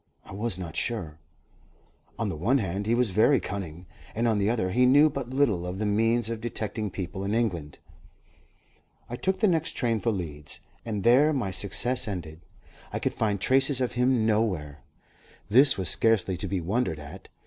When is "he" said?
2.87-2.95, 4.71-4.87